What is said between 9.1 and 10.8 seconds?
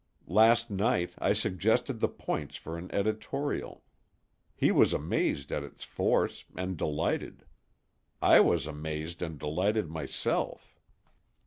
and delighted myself.